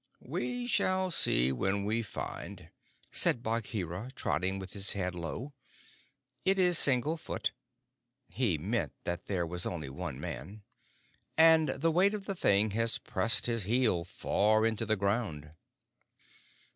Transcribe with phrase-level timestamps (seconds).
[0.23, 2.69] "We shall see when we find,"
[3.11, 5.53] said Bagheera, trotting with his head low.
[6.43, 7.51] "It is single foot"
[8.27, 10.63] (he meant that there was only one man),
[11.37, 15.51] "and the weight of the thing has pressed his heel far into the ground."